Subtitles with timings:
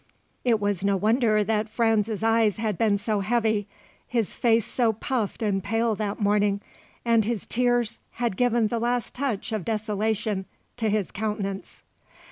[0.43, 3.67] It was no wonder that Franz's eyes had been so heavy,
[4.07, 6.59] his face so puffed and pale that morning;
[7.05, 10.45] and his tears had given the last touch of desolation
[10.77, 11.83] to his countenance.